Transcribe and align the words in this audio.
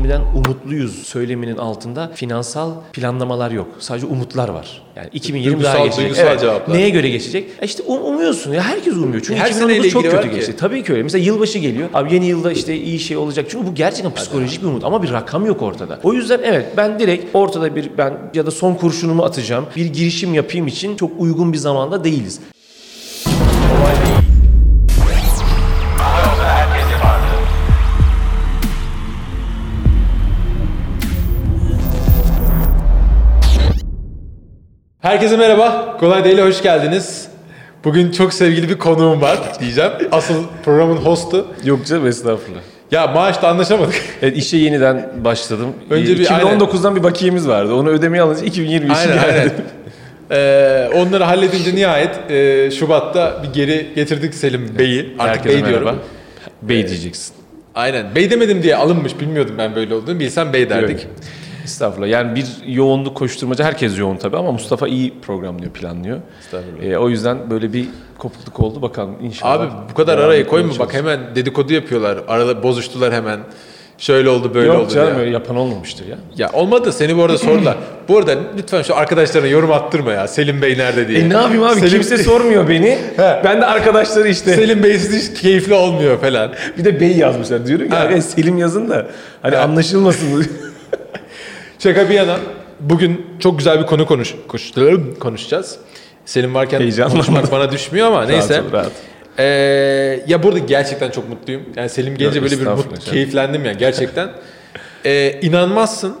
2020'den 0.00 0.20
umutluyuz 0.34 1.02
söyleminin 1.06 1.56
altında 1.56 2.10
finansal 2.14 2.70
planlamalar 2.92 3.50
yok. 3.50 3.68
Sadece 3.78 4.06
umutlar 4.06 4.48
var. 4.48 4.82
Yani 4.96 5.08
2020 5.12 5.54
Duygusal- 5.56 5.64
daha 5.64 5.78
geçecek. 5.84 6.04
duygusal 6.04 6.38
cevaplar. 6.38 6.76
Neye 6.76 6.90
göre 6.90 7.08
geçecek? 7.08 7.48
E 7.62 7.66
işte 7.66 7.82
um- 7.82 8.00
umuyorsun 8.02 8.52
ya 8.52 8.62
herkes 8.62 8.94
umuyor. 8.94 9.22
Çünkü 9.26 9.40
Her 9.40 9.46
2019 9.50 9.58
seneyle 9.76 9.90
çok 9.90 10.02
kötü 10.02 10.30
ki. 10.30 10.36
geçti. 10.36 10.56
Tabii 10.58 10.82
ki 10.84 10.92
öyle. 10.92 11.02
Mesela 11.02 11.24
yılbaşı 11.24 11.58
geliyor. 11.58 11.88
Abi 11.94 12.14
yeni 12.14 12.26
yılda 12.26 12.52
işte 12.52 12.76
iyi 12.76 12.98
şey 12.98 13.16
olacak. 13.16 13.46
Çünkü 13.48 13.66
bu 13.66 13.74
gerçekten 13.74 14.14
psikolojik 14.14 14.62
bir 14.62 14.66
umut 14.66 14.84
ama 14.84 15.02
bir 15.02 15.10
rakam 15.12 15.46
yok 15.46 15.62
ortada. 15.62 15.98
O 16.02 16.12
yüzden 16.12 16.40
evet 16.44 16.66
ben 16.76 16.98
direkt 16.98 17.36
ortada 17.36 17.76
bir 17.76 17.90
ben 17.98 18.18
ya 18.34 18.46
da 18.46 18.50
son 18.50 18.74
kurşunumu 18.74 19.22
atacağım. 19.24 19.66
Bir 19.76 19.86
girişim 19.86 20.34
yapayım 20.34 20.66
için 20.66 20.96
çok 20.96 21.10
uygun 21.18 21.52
bir 21.52 21.58
zamanda 21.58 22.04
değiliz. 22.04 22.40
Herkese 35.02 35.36
merhaba. 35.36 35.96
Kolay 36.00 36.24
Değil'e 36.24 36.42
hoş 36.42 36.62
geldiniz. 36.62 37.28
Bugün 37.84 38.10
çok 38.10 38.32
sevgili 38.34 38.68
bir 38.68 38.78
konuğum 38.78 39.20
var 39.20 39.38
diyeceğim. 39.60 39.90
Asıl 40.12 40.44
programın 40.64 40.96
hostu. 40.96 41.46
Yok 41.64 41.86
canım 41.86 42.06
estağfurullah. 42.06 42.60
Ya 42.90 43.06
maaşta 43.06 43.48
anlaşamadık. 43.48 43.94
Evet 44.22 44.36
işe 44.36 44.56
yeniden 44.56 45.10
başladım. 45.24 45.68
Önce 45.90 46.18
bir- 46.18 46.24
2019'dan 46.24 46.96
bir 46.96 47.02
bakiyemiz 47.02 47.48
vardı. 47.48 47.74
Onu 47.74 47.88
ödemeye 47.88 48.22
alınca 48.22 48.44
2023 48.44 48.96
aynen 48.98 49.14
geldi. 49.14 49.26
aynen. 49.32 49.52
Ee, 50.32 50.88
onları 50.94 51.24
halledince 51.24 51.74
nihayet 51.74 52.30
e, 52.30 52.70
Şubat'ta 52.70 53.42
bir 53.42 53.52
geri 53.52 53.86
getirdik 53.94 54.34
Selim 54.34 54.78
Bey'i. 54.78 55.14
Artık 55.18 55.36
Herkese 55.44 55.54
Bey 55.62 55.68
diyorum. 55.68 55.84
merhaba. 55.84 56.02
Bey 56.62 56.88
diyeceksin. 56.88 57.34
Aynen. 57.74 58.14
Bey 58.14 58.30
demedim 58.30 58.62
diye 58.62 58.76
alınmış. 58.76 59.20
Bilmiyordum 59.20 59.54
ben 59.58 59.74
böyle 59.74 59.94
olduğunu. 59.94 60.20
Bilsem 60.20 60.52
Bey 60.52 60.70
derdik. 60.70 61.02
Yok. 61.02 61.10
Estağfurullah. 61.64 62.08
Yani 62.08 62.34
bir 62.34 62.46
yoğunluk 62.66 63.14
koşturmaca 63.16 63.64
herkes 63.64 63.98
yoğun 63.98 64.16
tabii 64.16 64.36
ama 64.36 64.52
Mustafa 64.52 64.88
iyi 64.88 65.14
programlıyor, 65.22 65.72
planlıyor. 65.72 66.18
Ee, 66.82 66.96
o 66.96 67.08
yüzden 67.08 67.50
böyle 67.50 67.72
bir 67.72 67.86
kopukluk 68.18 68.60
oldu. 68.60 68.82
Bakalım 68.82 69.14
inşallah. 69.22 69.52
Abi 69.52 69.68
bu 69.90 69.94
kadar 69.94 70.18
araya 70.18 70.46
koyma. 70.46 70.72
Bak 70.78 70.94
hemen 70.94 71.20
dedikodu 71.34 71.72
yapıyorlar. 71.72 72.18
Arada 72.28 72.62
bozuştular 72.62 73.12
hemen. 73.14 73.40
Şöyle 73.98 74.28
oldu 74.28 74.54
böyle 74.54 74.66
Yok 74.66 74.80
oldu 74.80 74.90
canım 74.94 75.16
diye. 75.20 75.30
yapan 75.30 75.56
olmamıştır 75.56 76.06
ya. 76.06 76.16
Ya 76.36 76.50
olmadı 76.52 76.92
seni 76.92 77.16
bu 77.16 77.22
arada 77.22 77.38
sordular. 77.38 77.76
bu 78.08 78.18
arada 78.18 78.34
lütfen 78.58 78.82
şu 78.82 78.96
arkadaşlarına 78.96 79.48
yorum 79.48 79.72
attırma 79.72 80.12
ya. 80.12 80.28
Selim 80.28 80.62
Bey 80.62 80.78
nerede 80.78 81.08
diye. 81.08 81.20
E 81.20 81.28
ne 81.28 81.34
yapayım 81.34 81.62
abi 81.62 81.74
Selim, 81.80 81.90
kimse 81.92 82.18
sormuyor 82.18 82.68
beni. 82.68 82.88
He. 83.16 83.40
ben 83.44 83.60
de 83.60 83.66
arkadaşları 83.66 84.28
işte. 84.28 84.54
Selim 84.54 84.82
Bey'siz 84.82 85.30
hiç 85.32 85.40
keyifli 85.40 85.74
olmuyor 85.74 86.18
falan. 86.20 86.52
Bir 86.78 86.84
de 86.84 87.00
Bey 87.00 87.16
yazmışlar. 87.16 87.66
Diyorum 87.66 87.88
Ha. 87.90 87.96
"Abi 88.00 88.22
Selim 88.22 88.58
yazın 88.58 88.88
da 88.90 89.06
hani 89.42 89.56
Ha. 89.56 89.62
anlaşılmasın. 89.62 90.46
Şaka 91.82 92.08
bir 92.10 92.14
yana 92.14 92.36
bugün 92.80 93.26
çok 93.40 93.58
güzel 93.58 93.80
bir 93.80 93.86
konu 93.86 94.06
konuş, 94.06 94.34
konuş- 94.48 94.72
konuşacağız. 95.20 95.78
Selim 96.24 96.54
varken 96.54 96.80
Heyecanlandım. 96.80 97.16
konuşmak 97.26 97.52
bana 97.52 97.72
düşmüyor 97.72 98.06
ama 98.06 98.24
neyse. 98.26 98.54
Rahat 98.58 98.66
ol, 98.66 98.72
rahat. 98.72 98.92
Ee, 99.38 99.44
ya 100.26 100.42
burada 100.42 100.58
gerçekten 100.58 101.10
çok 101.10 101.28
mutluyum. 101.28 101.62
Yani 101.76 101.88
Selim 101.88 102.16
gelince 102.16 102.38
Yok, 102.38 102.44
böyle 102.50 102.60
bir 102.60 102.64
canım. 102.64 102.84
keyiflendim 103.10 103.64
ya 103.64 103.72
gerçekten. 103.72 104.28
Ee, 105.04 105.40
inanmazsın. 105.42 106.16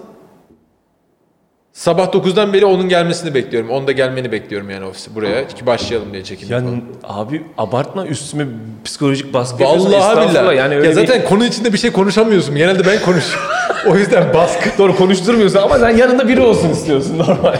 Sabah 1.72 2.06
9'dan 2.12 2.52
beri 2.52 2.64
onun 2.64 2.88
gelmesini 2.88 3.34
bekliyorum. 3.34 3.70
Onda 3.70 3.92
gelmeni 3.92 4.32
bekliyorum 4.32 4.70
yani 4.70 4.84
ofise 4.84 5.14
buraya. 5.14 5.48
Ki 5.48 5.66
başlayalım 5.66 6.12
diye 6.12 6.24
çekim. 6.24 6.48
Yani 6.50 6.82
abi 7.04 7.42
abartma 7.58 8.06
üstüme 8.06 8.46
psikolojik 8.84 9.34
baskı 9.34 9.62
yapıyorsun. 9.62 9.92
Vallahi 9.92 10.30
billahi. 10.30 10.56
Yani 10.56 10.74
öyle 10.76 10.86
ya 10.88 10.96
bir- 10.96 11.06
zaten 11.06 11.24
konu 11.24 11.44
içinde 11.44 11.72
bir 11.72 11.78
şey 11.78 11.92
konuşamıyorsun. 11.92 12.56
Genelde 12.56 12.86
ben 12.86 13.00
konuşuyorum. 13.02 13.50
o 13.88 13.96
yüzden 13.96 14.34
baskı. 14.34 14.70
Doğru 14.78 14.96
konuşturmuyorsun 14.96 15.58
ama 15.58 15.78
sen 15.78 15.96
yanında 15.96 16.28
biri 16.28 16.40
olsun 16.40 16.70
istiyorsun 16.70 17.18
normal. 17.18 17.56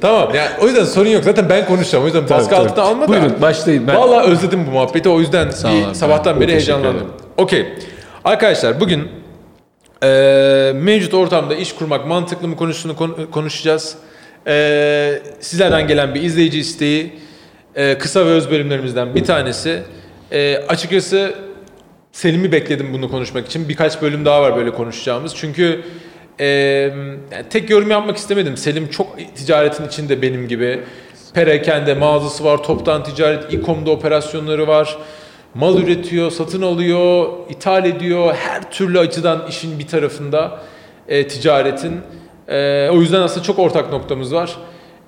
Tamam 0.00 0.34
yani 0.34 0.48
o 0.60 0.66
yüzden 0.66 0.84
sorun 0.84 1.08
yok. 1.08 1.24
Zaten 1.24 1.48
ben 1.48 1.66
konuşacağım. 1.66 2.04
O 2.04 2.06
yüzden 2.06 2.28
baskı 2.28 2.50
tabii. 2.50 2.60
altında 2.68 2.82
alma 2.82 3.02
da. 3.04 3.08
Buyurun, 3.08 3.32
başlayın. 3.42 3.86
Ben- 3.86 3.96
Vallahi 3.96 4.26
özledim 4.30 4.66
bu 4.66 4.70
muhabbeti. 4.70 5.08
O 5.08 5.20
yüzden 5.20 5.50
Sağ 5.50 5.72
bir 5.72 5.84
olun, 5.84 5.92
sabahtan 5.92 6.34
ben 6.34 6.40
beri 6.40 6.52
heyecanlandım. 6.52 7.06
Okey. 7.36 7.66
Arkadaşlar 8.24 8.80
bugün 8.80 9.08
eee, 10.02 10.72
mevcut 10.76 11.14
ortamda 11.14 11.54
iş 11.54 11.72
kurmak 11.72 12.06
mantıklı 12.06 12.48
mı 12.48 12.56
konusunu 12.56 12.96
kon- 12.96 13.30
konuşacağız. 13.30 13.94
Eee, 14.46 15.22
sizlerden 15.40 15.88
gelen 15.88 16.14
bir 16.14 16.22
izleyici 16.22 16.58
isteği 16.60 17.12
eee, 17.76 17.98
kısa 17.98 18.26
ve 18.26 18.30
öz 18.30 18.50
bölümlerimizden 18.50 19.14
bir 19.14 19.24
tanesi. 19.24 19.82
Eee, 20.32 20.64
açıkçası 20.68 21.34
Selim'i 22.14 22.52
bekledim 22.52 22.92
bunu 22.92 23.10
konuşmak 23.10 23.46
için. 23.46 23.68
Birkaç 23.68 24.02
bölüm 24.02 24.24
daha 24.24 24.42
var 24.42 24.56
böyle 24.56 24.70
konuşacağımız. 24.72 25.34
Çünkü 25.36 25.82
eee, 26.40 26.46
yani 27.32 27.48
tek 27.50 27.70
yorum 27.70 27.90
yapmak 27.90 28.16
istemedim. 28.16 28.56
Selim 28.56 28.88
çok 28.88 29.18
ticaretin 29.34 29.86
içinde 29.88 30.22
benim 30.22 30.48
gibi. 30.48 30.80
Perakende 31.34 31.94
mağazası 31.94 32.44
var, 32.44 32.62
toptan 32.62 33.04
ticaret, 33.04 33.54
e-com'da 33.54 33.90
operasyonları 33.90 34.66
var. 34.66 34.98
Mal 35.54 35.78
üretiyor, 35.82 36.30
satın 36.30 36.62
alıyor, 36.62 37.28
ithal 37.50 37.84
ediyor. 37.84 38.34
Her 38.34 38.70
türlü 38.70 38.98
açıdan 38.98 39.46
işin 39.48 39.78
bir 39.78 39.86
tarafında 39.86 40.60
e, 41.08 41.28
ticaretin. 41.28 42.00
E, 42.48 42.88
o 42.92 43.00
yüzden 43.00 43.20
aslında 43.20 43.42
çok 43.44 43.58
ortak 43.58 43.92
noktamız 43.92 44.34
var. 44.34 44.56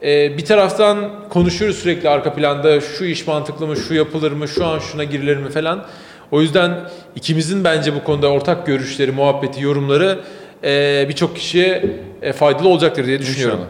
E, 0.02 0.38
bir 0.38 0.44
taraftan 0.44 1.10
konuşuyoruz 1.30 1.78
sürekli 1.78 2.08
arka 2.08 2.34
planda 2.34 2.80
şu 2.80 3.04
iş 3.04 3.26
mantıklı 3.26 3.66
mı, 3.66 3.76
şu 3.76 3.94
yapılır 3.94 4.32
mı, 4.32 4.48
şu 4.48 4.66
an 4.66 4.78
şuna 4.78 5.04
girilir 5.04 5.36
mi 5.36 5.50
falan. 5.50 5.86
O 6.30 6.40
yüzden 6.40 6.80
ikimizin 7.16 7.64
bence 7.64 7.94
bu 7.94 8.04
konuda 8.04 8.28
ortak 8.28 8.66
görüşleri, 8.66 9.12
muhabbeti, 9.12 9.62
yorumları 9.62 10.20
e, 10.64 11.06
birçok 11.08 11.36
kişiye 11.36 12.00
e, 12.22 12.32
faydalı 12.32 12.68
olacaktır 12.68 13.06
diye 13.06 13.18
düşünüyorum. 13.18 13.60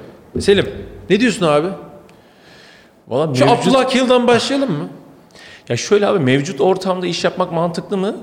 Selim, 0.41 0.69
ne 1.11 1.21
diyorsun 1.21 1.47
abi? 1.47 1.69
Valla 3.09 3.34
Şu 3.34 3.44
mevcut- 3.44 3.50
Abdullah 3.50 3.89
Kil'dan 3.89 4.27
başlayalım 4.27 4.72
mı? 4.72 4.89
Ya 5.69 5.77
şöyle 5.77 6.06
abi 6.06 6.19
mevcut 6.19 6.61
ortamda 6.61 7.06
iş 7.06 7.25
yapmak 7.25 7.53
mantıklı 7.53 7.97
mı? 7.97 8.17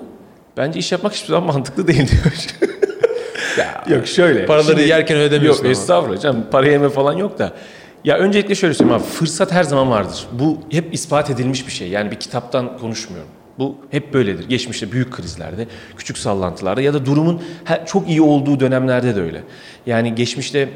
Bence 0.58 0.80
iş 0.80 0.92
yapmak 0.92 1.14
hiçbir 1.14 1.28
zaman 1.28 1.48
mantıklı 1.56 1.88
değil 1.88 2.08
diyor. 2.12 2.34
yok 3.98 4.08
şöyle. 4.08 4.46
Paraları 4.46 4.82
yerken 4.82 5.18
öyle 5.18 5.32
demiyorsun 5.32 5.64
Yok 5.64 5.72
estağfurullah 5.72 6.22
canım 6.22 6.46
para 6.52 6.68
yeme 6.68 6.90
falan 6.90 7.14
yok 7.14 7.40
da. 7.40 7.54
Ya 8.04 8.18
öncelikle 8.18 8.56
şöyle 8.56 8.74
söyleyeyim 8.74 9.02
abi 9.02 9.10
fırsat 9.10 9.52
her 9.52 9.64
zaman 9.64 9.90
vardır. 9.92 10.28
Bu 10.32 10.58
hep 10.72 10.94
ispat 10.94 11.30
edilmiş 11.30 11.68
bir 11.68 11.72
şey. 11.72 11.88
Yani 11.90 12.12
bir 12.12 12.16
kitaptan 12.16 12.78
konuşmuyorum. 12.78 13.30
Bu 13.60 13.76
hep 13.92 14.14
böyledir. 14.14 14.50
Geçmişte 14.50 14.92
büyük 14.92 15.12
krizlerde, 15.12 15.68
küçük 15.98 16.18
sallantılarda 16.18 16.82
ya 16.82 16.94
da 16.94 17.06
durumun 17.06 17.42
çok 17.86 18.10
iyi 18.10 18.22
olduğu 18.22 18.60
dönemlerde 18.60 19.16
de 19.16 19.22
öyle. 19.22 19.44
Yani 19.86 20.16
geçmişte 20.16 20.70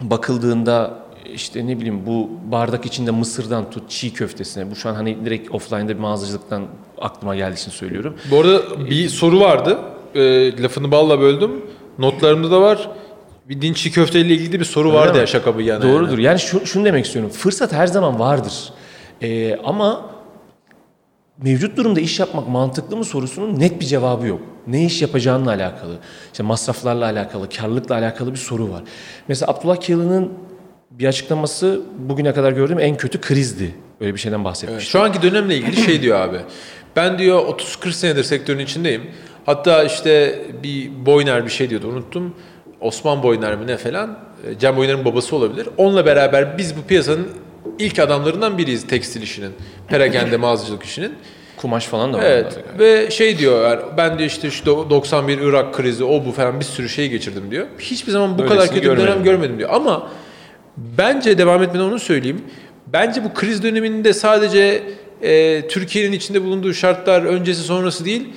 bakıldığında 0.00 0.98
işte 1.34 1.66
ne 1.66 1.76
bileyim 1.78 2.06
bu 2.06 2.30
bardak 2.52 2.86
içinde 2.86 3.10
mısırdan 3.10 3.70
tut 3.70 3.90
çiğ 3.90 4.12
köftesine. 4.12 4.70
Bu 4.70 4.76
şu 4.76 4.88
an 4.88 4.94
hani 4.94 5.24
direkt 5.24 5.54
offline'da 5.54 5.88
bir 5.88 5.98
mağazacılıktan 5.98 6.62
aklıma 6.98 7.36
geldiği 7.36 7.60
için 7.60 7.70
söylüyorum. 7.70 8.16
Bu 8.30 8.40
arada 8.40 8.60
bir 8.90 9.08
soru 9.08 9.40
vardı. 9.40 9.78
E, 10.14 10.62
lafını 10.62 10.90
balla 10.90 11.20
böldüm. 11.20 11.50
Notlarımda 11.98 12.50
da 12.50 12.60
var. 12.60 12.90
Bir 13.48 13.60
din 13.60 13.72
çiğ 13.72 13.90
köfteyle 13.90 14.34
ilgili 14.34 14.60
bir 14.60 14.64
soru 14.64 14.88
Öyle 14.88 14.98
vardı 14.98 15.12
mi? 15.12 15.18
ya 15.18 15.26
şaka 15.26 15.56
bu 15.56 15.60
yana. 15.60 15.82
Doğrudur. 15.82 16.18
Yani 16.18 16.38
şu, 16.38 16.66
şunu 16.66 16.84
demek 16.84 17.04
istiyorum. 17.06 17.30
Fırsat 17.30 17.72
her 17.72 17.86
zaman 17.86 18.18
vardır. 18.18 18.72
Ee, 19.22 19.56
ama 19.64 20.10
mevcut 21.42 21.76
durumda 21.76 22.00
iş 22.00 22.20
yapmak 22.20 22.48
mantıklı 22.48 22.96
mı 22.96 23.04
sorusunun 23.04 23.60
net 23.60 23.80
bir 23.80 23.86
cevabı 23.86 24.26
yok. 24.26 24.40
Ne 24.66 24.84
iş 24.84 25.02
yapacağınla 25.02 25.50
alakalı, 25.50 25.98
işte 26.32 26.42
masraflarla 26.42 27.04
alakalı, 27.04 27.48
karlılıkla 27.48 27.94
alakalı 27.94 28.32
bir 28.32 28.38
soru 28.38 28.70
var. 28.70 28.82
Mesela 29.28 29.52
Abdullah 29.52 29.76
Kealı'nın 29.76 30.32
bir 30.90 31.06
açıklaması 31.06 31.80
bugüne 31.98 32.32
kadar 32.34 32.52
gördüğüm 32.52 32.78
en 32.78 32.96
kötü 32.96 33.20
krizdi. 33.20 33.74
Öyle 34.00 34.14
bir 34.14 34.18
şeyden 34.18 34.44
bahsetmiş. 34.44 34.88
Şu 34.88 35.00
anki 35.00 35.22
dönemle 35.22 35.56
ilgili 35.56 35.76
şey 35.76 36.02
diyor 36.02 36.20
abi. 36.20 36.40
Ben 36.96 37.18
diyor 37.18 37.48
30-40 37.48 37.92
senedir 37.92 38.24
sektörün 38.24 38.58
içindeyim. 38.58 39.02
Hatta 39.46 39.84
işte 39.84 40.42
bir 40.62 41.06
Boyner 41.06 41.44
bir 41.44 41.50
şey 41.50 41.70
diyordu 41.70 41.88
unuttum. 41.88 42.34
Osman 42.80 43.22
Boyner 43.22 43.56
mi 43.56 43.66
ne 43.66 43.76
falan. 43.76 44.18
Cem 44.58 44.76
Boyner'in 44.76 45.04
babası 45.04 45.36
olabilir. 45.36 45.68
Onunla 45.76 46.06
beraber 46.06 46.58
biz 46.58 46.76
bu 46.76 46.82
piyasanın 46.82 47.28
ilk 47.78 47.98
adamlarından 47.98 48.58
biriyiz 48.58 48.86
tekstil 48.86 49.22
işinin. 49.22 49.52
Perakende 49.88 50.36
mağazacılık 50.36 50.82
işinin. 50.82 51.12
Kumaş 51.56 51.86
falan 51.86 52.12
da 52.12 52.18
var. 52.18 52.22
Evet 52.24 52.54
galiba. 52.54 52.78
ve 52.78 53.10
şey 53.10 53.38
diyor 53.38 53.70
yani 53.70 53.80
ben 53.96 54.18
de 54.18 54.24
işte 54.26 54.50
şu 54.50 54.64
do- 54.64 54.90
91 54.90 55.38
Irak 55.38 55.74
krizi 55.74 56.04
o 56.04 56.24
bu 56.24 56.32
falan 56.32 56.60
bir 56.60 56.64
sürü 56.64 56.88
şey 56.88 57.08
geçirdim 57.08 57.50
diyor. 57.50 57.66
Hiçbir 57.78 58.12
zaman 58.12 58.34
bu 58.34 58.38
Böylesini 58.38 58.58
kadar 58.58 58.68
kötü 58.68 58.82
bir 58.82 58.86
dönem 58.86 58.98
görmedim. 59.04 59.24
görmedim 59.24 59.58
diyor. 59.58 59.70
Ama 59.72 60.10
bence 60.76 61.38
devam 61.38 61.62
etmeden 61.62 61.84
onu 61.84 61.98
söyleyeyim. 61.98 62.40
Bence 62.86 63.24
bu 63.24 63.34
kriz 63.34 63.62
döneminde 63.62 64.12
sadece 64.12 64.82
e, 65.22 65.62
Türkiye'nin 65.68 66.12
içinde 66.12 66.44
bulunduğu 66.44 66.74
şartlar 66.74 67.22
öncesi 67.22 67.62
sonrası 67.62 68.04
değil, 68.04 68.28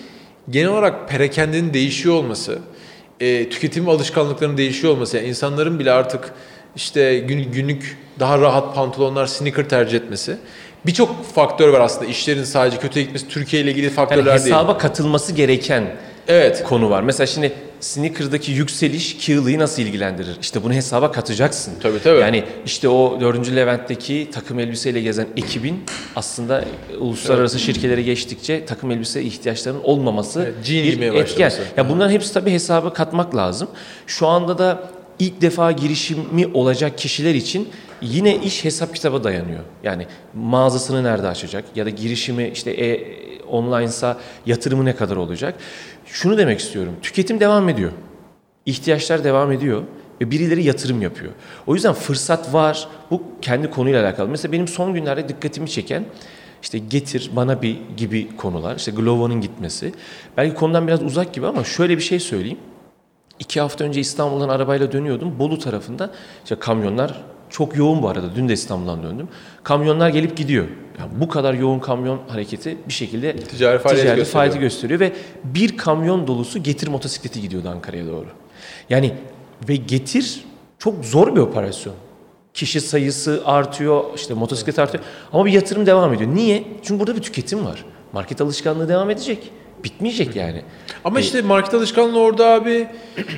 genel 0.50 0.70
olarak 0.70 1.10
perakendenin 1.10 1.74
değişiyor 1.74 2.16
olması, 2.16 2.60
e, 3.20 3.50
tüketim 3.50 3.90
alışkanlıklarının 3.90 4.58
değişiyor 4.58 4.94
olması, 4.94 5.18
yani 5.18 5.28
insanların 5.28 5.80
bile 5.80 5.92
artık 5.92 6.34
işte 6.76 7.20
gün, 7.20 7.52
günlük 7.52 7.98
daha 8.20 8.40
rahat 8.40 8.76
pantolonlar, 8.76 9.26
sneaker 9.28 9.70
tercih 9.70 9.98
etmesi. 9.98 10.38
Birçok 10.86 11.26
faktör 11.26 11.70
var 11.70 11.80
aslında. 11.80 12.06
İşlerin 12.06 12.44
sadece 12.44 12.78
kötüye 12.78 13.06
gitmesi 13.06 13.28
Türkiye 13.28 13.62
ile 13.62 13.72
ilgili 13.72 13.86
Yani 13.86 13.96
faktörler 13.96 14.26
değil. 14.26 14.46
hesaba 14.56 14.78
katılması 14.78 15.34
gereken 15.34 15.96
Evet. 16.28 16.64
konu 16.64 16.90
var. 16.90 17.02
Mesela 17.04 17.28
şimdi 17.28 17.52
sneaker'daki 17.80 18.52
yükseliş 18.52 19.18
Keel'ı 19.18 19.60
nasıl 19.60 19.82
ilgilendirir? 19.82 20.38
İşte 20.42 20.64
bunu 20.64 20.74
hesaba 20.74 21.12
katacaksın. 21.12 21.74
Tabii, 21.82 22.00
tabii. 22.04 22.20
Yani 22.20 22.44
işte 22.66 22.90
o 22.90 23.22
4. 23.22 23.56
Levent'teki 23.56 24.30
takım 24.34 24.60
elbiseyle 24.60 25.02
gezen 25.02 25.28
ekibin 25.38 25.84
aslında 26.16 26.66
uluslararası 27.00 27.60
şirketlere 27.60 28.02
geçtikçe 28.02 28.66
takım 28.66 28.92
elbise 28.92 29.22
ihtiyaçlarının 29.24 29.84
olmaması 29.84 30.42
Evet, 30.44 30.56
bir 31.02 31.14
etken. 31.14 31.52
Ya 31.78 31.90
bunların 31.90 32.12
hepsi 32.12 32.34
tabii 32.34 32.52
hesaba 32.52 32.94
katmak 32.94 33.36
lazım. 33.36 33.70
Şu 34.08 34.28
anda 34.28 34.58
da 34.58 34.84
ilk 35.20 35.42
defa 35.42 35.72
girişimi 35.72 36.48
olacak 36.54 36.98
kişiler 36.98 37.36
için 37.36 37.70
yine 38.02 38.36
iş 38.36 38.66
hesap 38.66 38.96
kitaba 38.96 39.24
dayanıyor. 39.24 39.60
Yani 39.84 40.08
mağazasını 40.34 41.04
nerede 41.04 41.28
açacak 41.28 41.66
ya 41.76 41.86
da 41.86 41.90
girişimi 41.90 42.48
işte 42.48 42.72
e, 42.72 43.02
online'sa 43.44 44.18
yatırımı 44.46 44.86
ne 44.86 44.96
kadar 44.96 45.16
olacak? 45.16 45.56
Şunu 46.06 46.38
demek 46.38 46.60
istiyorum. 46.60 46.94
Tüketim 47.02 47.40
devam 47.40 47.70
ediyor. 47.70 47.92
İhtiyaçlar 48.66 49.24
devam 49.24 49.52
ediyor 49.52 49.84
ve 50.22 50.32
birileri 50.32 50.64
yatırım 50.64 51.02
yapıyor. 51.02 51.32
O 51.68 51.76
yüzden 51.76 51.94
fırsat 51.94 52.54
var. 52.54 52.88
Bu 53.12 53.24
kendi 53.42 53.70
konuyla 53.70 54.04
alakalı. 54.04 54.30
Mesela 54.30 54.52
benim 54.52 54.68
son 54.68 54.94
günlerde 54.94 55.30
dikkatimi 55.30 55.70
çeken 55.70 56.06
işte 56.62 56.78
getir 56.78 57.32
bana 57.36 57.62
bir 57.62 57.78
gibi 57.98 58.36
konular. 58.38 58.76
İşte 58.76 58.92
Glovo'nun 58.92 59.42
gitmesi. 59.42 59.94
Belki 60.38 60.56
konudan 60.56 60.88
biraz 60.88 61.04
uzak 61.04 61.34
gibi 61.34 61.48
ama 61.48 61.64
şöyle 61.64 61.98
bir 61.98 62.04
şey 62.04 62.20
söyleyeyim. 62.20 62.58
İki 63.40 63.62
hafta 63.62 63.84
önce 63.84 64.00
İstanbul'dan 64.00 64.50
arabayla 64.50 64.92
dönüyordum. 64.92 65.40
Bolu 65.40 65.60
tarafında 65.60 66.12
işte 66.44 66.56
kamyonlar 66.56 67.22
çok 67.50 67.76
yoğun 67.78 68.04
bu 68.04 68.10
arada. 68.10 68.36
Dün 68.36 68.50
de 68.50 68.54
İstanbul'dan 68.54 69.04
döndüm. 69.04 69.28
Kamyonlar 69.64 70.10
gelip 70.10 70.38
gidiyor. 70.38 70.66
Yani 71.00 71.12
bu 71.22 71.28
kadar 71.28 71.54
yoğun 71.54 71.80
kamyon 71.80 72.20
hareketi 72.28 72.78
bir 72.88 72.94
şekilde 72.94 73.36
Ticari 73.36 73.80
faaliyet 73.80 74.04
gösteriyor. 74.06 74.28
faaliyeti 74.28 74.60
gösteriyor 74.60 75.00
ve 75.00 75.14
bir 75.44 75.78
kamyon 75.78 76.28
dolusu 76.28 76.64
getir 76.64 76.88
motosikleti 76.88 77.42
gidiyordu 77.42 77.70
Ankara'ya 77.70 78.08
doğru. 78.08 78.28
Yani 78.90 79.14
ve 79.70 79.76
getir 79.76 80.44
çok 80.78 81.06
zor 81.06 81.36
bir 81.36 81.40
operasyon. 81.42 81.96
Kişi 82.54 82.82
sayısı 82.82 83.42
artıyor, 83.46 84.04
işte 84.16 84.34
motosiklet 84.34 84.80
artıyor 84.80 85.04
ama 85.34 85.46
bir 85.46 85.52
yatırım 85.52 85.86
devam 85.86 86.14
ediyor. 86.14 86.36
Niye? 86.36 86.64
Çünkü 86.84 87.00
burada 87.00 87.16
bir 87.16 87.22
tüketim 87.22 87.66
var. 87.66 87.86
Market 88.14 88.42
alışkanlığı 88.42 88.90
devam 88.90 89.10
edecek. 89.10 89.52
Bitmeyecek 89.84 90.36
yani. 90.36 90.62
Ama 91.04 91.20
işte 91.20 91.42
market 91.42 91.74
alışkanlığı 91.74 92.20
orada 92.20 92.48
abi 92.48 92.88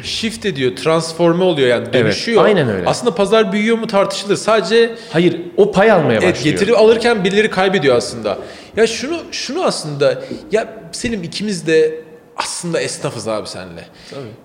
shift 0.04 0.46
ediyor, 0.46 0.76
transforme 0.76 1.44
oluyor 1.44 1.68
yani 1.68 1.94
dönüşüyor. 1.94 2.46
aynen 2.46 2.70
öyle. 2.70 2.88
Aslında 2.88 3.16
pazar 3.16 3.52
büyüyor 3.52 3.78
mu 3.78 3.88
tartışılır. 3.88 4.36
Sadece 4.36 4.96
Hayır, 5.12 5.42
o 5.58 5.72
pay 5.72 5.92
almaya 5.92 6.16
başlıyor. 6.16 6.34
Evet 6.36 6.44
getiri 6.44 6.76
alırken 6.76 7.24
birileri 7.24 7.50
kaybediyor 7.50 7.96
aslında. 7.96 8.38
Ya 8.78 8.88
şunu 8.88 9.18
şunu 9.32 9.64
aslında 9.64 10.24
ya 10.52 10.74
Selim 10.92 11.24
ikimiz 11.24 11.68
de 11.68 12.02
aslında 12.38 12.82
esnafız 12.82 13.28
abi 13.28 13.48
senle. 13.48 13.86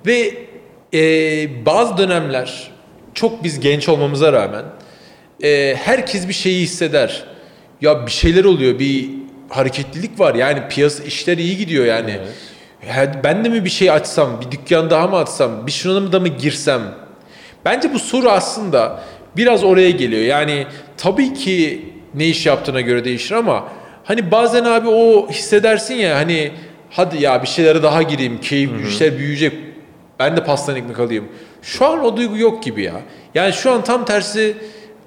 Ve 0.06 0.34
e, 0.94 1.66
bazı 1.66 1.99
dönemler 1.99 2.70
çok 3.14 3.44
biz 3.44 3.60
genç 3.60 3.88
olmamıza 3.88 4.32
rağmen 4.32 4.64
e, 5.42 5.76
herkes 5.84 6.28
bir 6.28 6.32
şeyi 6.32 6.62
hisseder. 6.62 7.25
Ya 7.81 8.06
bir 8.06 8.10
şeyler 8.10 8.44
oluyor, 8.44 8.78
bir 8.78 9.10
hareketlilik 9.48 10.20
var. 10.20 10.34
Yani 10.34 10.69
piyasa 10.69 11.04
işler 11.04 11.38
iyi 11.38 11.56
gidiyor 11.56 11.84
yani. 11.84 12.19
Ya 12.88 13.20
ben 13.25 13.44
de 13.44 13.48
mi 13.48 13.64
bir 13.64 13.70
şey 13.70 13.90
açsam, 13.90 14.40
bir 14.40 14.50
dükkan 14.50 14.90
daha 14.90 15.06
mı 15.06 15.16
açsam, 15.16 15.66
bir 15.66 15.72
şuna 15.72 16.12
da 16.12 16.20
mı 16.20 16.28
girsem? 16.28 16.82
Bence 17.64 17.94
bu 17.94 17.98
soru 17.98 18.31
aslında 18.31 19.02
biraz 19.37 19.64
oraya 19.64 19.90
geliyor. 19.90 20.22
Yani 20.22 20.66
tabii 20.96 21.34
ki 21.34 21.88
ne 22.14 22.26
iş 22.26 22.46
yaptığına 22.46 22.81
göre 22.81 23.04
değişir 23.04 23.34
ama 23.34 23.69
hani 24.04 24.31
bazen 24.31 24.64
abi 24.64 24.88
o 24.88 25.31
hissedersin 25.31 25.94
ya 25.94 26.16
hani 26.16 26.52
hadi 26.90 27.22
ya 27.22 27.42
bir 27.42 27.49
şeylere 27.49 27.82
daha 27.82 28.02
gireyim, 28.02 28.40
keyif, 28.40 28.70
işler 28.88 29.19
büyüyecek. 29.19 29.52
Ben 30.19 30.37
de 30.37 30.44
pastan 30.44 30.76
ekmek 30.76 31.00
alayım. 31.00 31.25
Şu 31.62 31.87
an 31.87 32.04
o 32.04 32.16
duygu 32.16 32.38
yok 32.38 32.62
gibi 32.62 32.82
ya. 32.82 33.00
Yani 33.34 33.52
şu 33.52 33.72
an 33.72 33.84
tam 33.84 34.04
tersi 34.04 34.56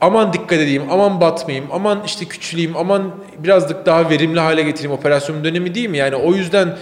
aman 0.01 0.34
dikkat 0.34 0.60
edeyim, 0.60 0.84
aman 0.92 1.22
batmayayım, 1.22 1.68
aman 1.72 2.04
işte 2.06 2.25
küçüleyim, 2.25 2.78
aman 2.78 3.12
birazcık 3.38 3.86
daha 3.86 4.10
verimli 4.10 4.40
hale 4.40 4.63
getireyim 4.63 4.92
operasyon 4.92 5.44
dönemi 5.44 5.75
değil 5.75 5.90
mi? 5.90 5.98
Yani 5.98 6.16
o 6.16 6.34
yüzden 6.34 6.78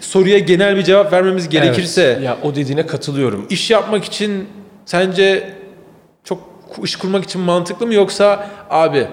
soruya 0.00 0.38
genel 0.38 0.76
bir 0.76 0.82
cevap 0.82 1.12
vermemiz 1.12 1.48
gerekirse 1.48 2.02
Evet. 2.02 2.22
Ya 2.22 2.36
o 2.42 2.54
dediğine 2.54 2.86
katılıyorum. 2.86 3.46
iş 3.50 3.70
yapmak 3.70 4.04
için 4.04 4.48
sence 4.84 5.54
çok 6.24 6.38
iş 6.84 6.96
kurmak 6.96 7.24
için 7.24 7.40
mantıklı 7.40 7.86
mı 7.86 7.94
yoksa 7.94 8.48
abi 8.70 9.06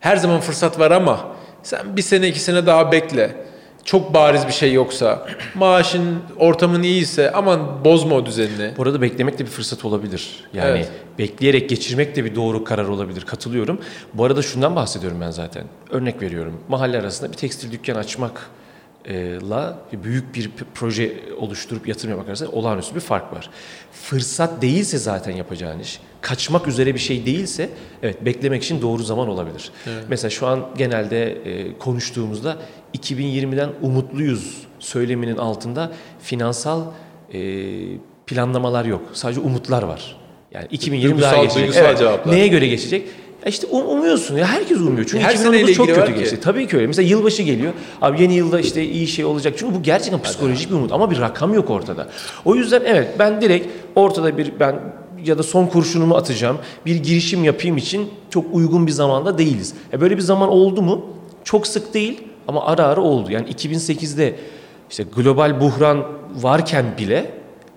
her 0.00 0.16
zaman 0.16 0.40
fırsat 0.40 0.78
var 0.78 0.90
ama 0.90 1.20
sen 1.62 1.96
bir 1.96 2.02
sene 2.02 2.28
iki 2.28 2.40
sene 2.40 2.66
daha 2.66 2.92
bekle. 2.92 3.49
Çok 3.84 4.14
bariz 4.14 4.46
bir 4.46 4.52
şey 4.52 4.72
yoksa 4.72 5.26
maaşın 5.54 6.18
ortamın 6.38 6.82
iyiyse 6.82 7.32
aman 7.32 7.84
bozma 7.84 8.14
o 8.14 8.26
düzenini. 8.26 8.72
Bu 8.76 8.82
arada 8.82 9.02
beklemek 9.02 9.38
de 9.38 9.44
bir 9.44 9.50
fırsat 9.50 9.84
olabilir. 9.84 10.44
Yani 10.54 10.70
Evet. 10.70 10.90
bekleyerek 11.18 11.68
geçirmek 11.68 12.16
de 12.16 12.24
bir 12.24 12.34
doğru 12.34 12.64
karar 12.64 12.84
olabilir. 12.88 13.20
Katılıyorum. 13.20 13.80
Bu 14.14 14.24
arada 14.24 14.42
şundan 14.42 14.76
bahsediyorum 14.76 15.18
ben 15.20 15.30
zaten. 15.30 15.64
Örnek 15.90 16.22
veriyorum. 16.22 16.60
Mahalle 16.68 16.98
arasında 16.98 17.32
bir 17.32 17.36
tekstil 17.36 17.72
dükkan 17.72 17.94
açmak 17.94 18.50
la 19.50 19.78
büyük 20.04 20.34
bir 20.34 20.50
proje 20.74 21.12
oluşturup 21.38 21.88
yatırım 21.88 22.10
yapmak 22.10 22.28
arasında 22.28 22.50
olağanüstü 22.50 22.94
bir 22.94 23.00
fark 23.00 23.32
var. 23.32 23.50
Fırsat 23.92 24.62
değilse 24.62 24.98
zaten 24.98 25.32
yapacağın 25.36 25.80
iş, 25.80 26.00
kaçmak 26.20 26.68
üzere 26.68 26.94
bir 26.94 27.00
şey 27.00 27.26
değilse 27.26 27.68
evet 28.02 28.24
beklemek 28.24 28.62
için 28.62 28.82
doğru 28.82 29.02
zaman 29.02 29.28
olabilir. 29.28 29.70
Mesela 30.08 30.30
şu 30.30 30.46
an 30.46 30.66
genelde 30.78 31.30
e, 31.32 31.78
konuştuğumuzda 31.78 32.56
2020'den 32.98 33.70
umutluyuz 33.82 34.66
söyleminin 34.78 35.36
altında 35.36 35.92
finansal 36.22 36.82
e, 37.34 37.40
planlamalar 38.26 38.84
yok. 38.84 39.02
Sadece 39.12 39.40
umutlar 39.40 39.82
var. 39.82 40.16
Yani 40.52 40.66
2020 40.70 41.20
daha 41.20 41.34
Duygusal- 41.34 41.42
geçecek. 41.42 41.62
duygusal 41.62 41.96
cevaplar. 41.96 42.34
Neye 42.34 42.48
göre 42.48 42.66
geçecek? 42.66 43.08
İşte 43.46 43.66
um- 43.66 43.86
umuyorsun 43.86 44.36
ya 44.36 44.46
herkes 44.46 44.78
umuyor. 44.78 45.04
Çünkü 45.04 45.18
Her 45.24 45.30
2019 45.34 45.60
seneyle 45.60 45.74
çok 45.74 45.86
kötü 45.86 46.00
var 46.00 46.06
ki. 46.14 46.14
geçti. 46.14 46.40
Tabii 46.42 46.66
ki 46.68 46.76
öyle. 46.76 46.86
Mesela 46.86 47.08
yılbaşı 47.08 47.42
geliyor. 47.42 47.72
Abi 48.02 48.22
yeni 48.22 48.34
yılda 48.34 48.60
işte 48.60 48.84
iyi 48.84 49.06
şey 49.06 49.24
olacak. 49.24 49.54
Çünkü 49.56 49.74
bu 49.74 49.82
gerçekten 49.82 50.22
psikolojik 50.22 50.70
bir 50.70 50.74
umut 50.74 50.92
ama 50.92 51.10
bir 51.10 51.20
rakam 51.20 51.54
yok 51.54 51.70
ortada. 51.70 52.08
O 52.44 52.54
yüzden 52.54 52.82
evet 52.86 53.08
ben 53.18 53.40
direkt 53.40 53.66
ortada 53.96 54.38
bir 54.38 54.52
ben 54.60 54.80
ya 55.24 55.38
da 55.38 55.42
son 55.42 55.66
kurşunumu 55.66 56.14
atacağım. 56.16 56.58
Bir 56.86 56.96
girişim 56.96 57.44
yapayım 57.44 57.76
için 57.76 58.10
çok 58.30 58.44
uygun 58.52 58.86
bir 58.86 58.92
zamanda 58.92 59.38
değiliz. 59.38 59.74
E 59.92 60.00
böyle 60.00 60.16
bir 60.16 60.22
zaman 60.22 60.48
oldu 60.48 60.82
mu? 60.82 61.06
Çok 61.44 61.66
sık 61.66 61.94
değil 61.94 62.20
ama 62.48 62.66
ara 62.66 62.84
ara 62.84 63.00
oldu. 63.00 63.32
Yani 63.32 63.48
2008'de 63.50 64.34
işte 64.90 65.04
global 65.16 65.60
buhran 65.60 66.06
varken 66.42 66.84
bile 66.98 67.30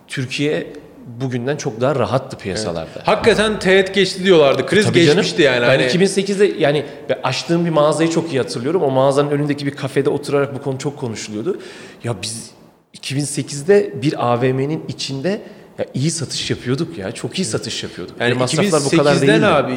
Türkiye 0.07 0.73
bugünden 1.21 1.57
çok 1.57 1.81
daha 1.81 1.95
rahattı 1.95 2.37
piyasalarda. 2.37 3.01
Hakikaten 3.03 3.59
teğet 3.59 3.93
geçti 3.95 4.23
diyorlardı. 4.25 4.65
Kriz 4.65 4.85
Tabii 4.85 4.99
canım. 5.05 5.15
geçmişti 5.15 5.41
yani. 5.41 5.61
Ben 5.61 5.67
Hani 5.67 5.83
2008'de 5.83 6.45
yani 6.59 6.85
açtığım 7.23 7.65
bir 7.65 7.69
mağazayı 7.69 8.09
çok 8.09 8.33
iyi 8.33 8.37
hatırlıyorum. 8.37 8.81
O 8.83 8.91
mağazanın 8.91 9.31
önündeki 9.31 9.65
bir 9.65 9.71
kafede 9.71 10.09
oturarak 10.09 10.55
bu 10.55 10.61
konu 10.61 10.77
çok 10.77 10.97
konuşuluyordu. 10.97 11.59
Ya 12.03 12.15
biz 12.21 12.49
2008'de 12.97 13.93
bir 14.01 14.33
AVM'nin 14.33 14.83
içinde 14.87 15.41
ya 15.79 15.85
iyi 15.93 16.11
satış 16.11 16.49
yapıyorduk 16.49 16.97
ya. 16.97 17.11
Çok 17.11 17.39
iyi 17.39 17.45
satış 17.45 17.83
yapıyorduk. 17.83 18.15
Yani 18.19 18.33
masraflar 18.33 18.81
bu 18.85 18.97
kadar 18.97 19.15
2008'den 19.15 19.27
değildi. 19.27 19.45
abi 19.45 19.71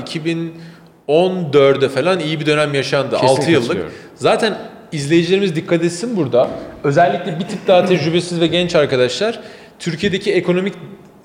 2014'e 1.08 1.88
falan 1.88 2.20
iyi 2.20 2.40
bir 2.40 2.46
dönem 2.46 2.74
yaşandı. 2.74 3.10
Kesinlikle 3.10 3.40
6 3.42 3.50
yıllık. 3.50 3.66
katılıyorum. 3.66 3.92
Zaten 4.14 4.58
izleyicilerimiz 4.92 5.56
dikkat 5.56 5.84
etsin 5.84 6.16
burada. 6.16 6.50
Özellikle 6.84 7.38
bir 7.38 7.44
tık 7.48 7.68
daha 7.68 7.84
tecrübesiz 7.86 8.40
ve 8.40 8.46
genç 8.46 8.74
arkadaşlar 8.74 9.40
Türkiye'deki 9.78 10.32
ekonomik 10.32 10.74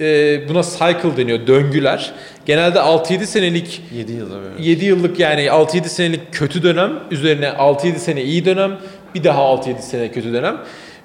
e, 0.02 0.50
buna 0.50 0.62
cycle 0.64 1.18
deniyor 1.18 1.48
döngüler. 1.48 2.12
Genelde 2.46 2.80
6-7 2.80 3.26
senelik 3.26 3.82
7 3.94 4.12
yıl 4.12 4.30
evet. 4.32 4.52
7 4.60 4.86
yıllık 4.86 5.20
yani 5.20 5.42
6-7 5.46 5.86
senelik 5.86 6.34
kötü 6.34 6.64
dönem 6.64 7.00
üzerine 7.12 7.46
6-7 7.46 7.96
sene 7.96 8.24
iyi 8.24 8.46
dönem 8.46 8.78
bir 9.16 9.24
daha 9.24 9.42
6-7 9.42 9.80
sene 9.80 10.12
kötü 10.12 10.34
dönem 10.34 10.58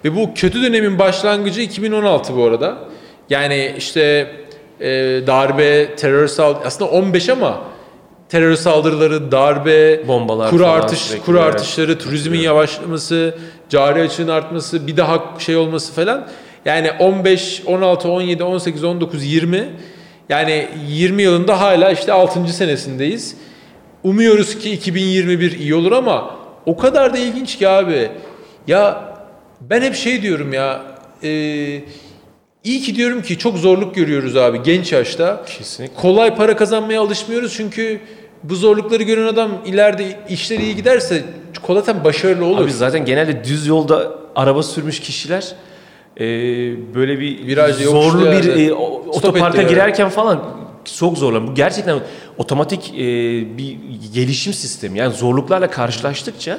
ve 0.04 0.16
bu 0.16 0.34
kötü 0.34 0.62
dönemin 0.62 0.98
başlangıcı 0.98 1.60
2016 1.60 2.36
bu 2.36 2.44
arada. 2.44 2.78
Yani 3.30 3.74
işte 3.78 4.30
e, 4.80 4.88
darbe, 5.26 5.96
terör 5.96 6.26
saldırı 6.26 6.66
aslında 6.66 6.90
15 6.90 7.28
ama 7.28 7.60
terör 8.28 8.54
saldırıları, 8.54 9.32
darbe, 9.32 10.08
Bombalar 10.08 10.50
kur 10.50 10.60
artış, 10.60 11.12
kur 11.24 11.34
artışları, 11.34 11.98
turizmin 11.98 12.38
yavaşlaması, 12.38 13.34
cari 13.68 14.02
açığın 14.02 14.28
artması, 14.28 14.86
bir 14.86 14.96
daha 14.96 15.34
şey 15.38 15.56
olması 15.56 15.92
falan. 15.92 16.28
Yani 16.66 16.90
15, 16.98 17.62
16, 17.66 18.08
17, 18.08 18.44
18, 18.44 18.84
19, 18.84 19.24
20 19.24 19.68
yani 20.28 20.68
20 20.88 21.22
yılında 21.22 21.60
hala 21.60 21.90
işte 21.90 22.12
6. 22.12 22.52
senesindeyiz. 22.52 23.36
Umuyoruz 24.04 24.58
ki 24.58 24.72
2021 24.72 25.58
iyi 25.58 25.74
olur 25.74 25.92
ama 25.92 26.36
o 26.66 26.76
kadar 26.76 27.14
da 27.14 27.18
ilginç 27.18 27.58
ki 27.58 27.68
abi. 27.68 28.10
Ya 28.66 29.04
ben 29.60 29.82
hep 29.82 29.94
şey 29.94 30.22
diyorum 30.22 30.52
ya. 30.52 30.82
E, 31.22 31.28
iyi 32.64 32.80
ki 32.80 32.94
diyorum 32.94 33.22
ki 33.22 33.38
çok 33.38 33.58
zorluk 33.58 33.94
görüyoruz 33.94 34.36
abi 34.36 34.62
genç 34.62 34.92
yaşta. 34.92 35.44
Kesinlikle. 35.58 35.94
Kolay 35.94 36.36
para 36.36 36.56
kazanmaya 36.56 37.00
alışmıyoruz 37.00 37.54
çünkü 37.56 38.00
bu 38.42 38.54
zorlukları 38.54 39.02
gören 39.02 39.26
adam 39.26 39.50
ileride 39.66 40.18
işleri 40.28 40.62
iyi 40.62 40.76
giderse 40.76 41.24
kolaten 41.62 42.04
başarılı 42.04 42.44
olur. 42.44 42.64
Abi 42.64 42.72
zaten 42.72 43.04
genelde 43.04 43.44
düz 43.44 43.66
yolda 43.66 44.12
araba 44.36 44.62
sürmüş 44.62 45.00
kişiler 45.00 45.54
e, 46.20 46.24
böyle 46.94 47.20
bir 47.20 47.56
yokuşlu 47.56 47.84
zorlu 47.84 48.20
bir 48.26 48.32
yerde 48.32 48.64
e, 48.64 48.72
otoparka 48.72 49.62
girerken 49.62 50.08
falan 50.08 50.44
çok 50.98 51.18
zorlan. 51.18 51.46
Bu 51.46 51.54
gerçekten 51.54 51.98
otomatik 52.38 52.94
e, 52.94 52.98
bir 53.58 53.76
gelişim 54.14 54.52
sistemi. 54.52 54.98
Yani 54.98 55.14
zorluklarla 55.14 55.70
karşılaştıkça 55.70 56.58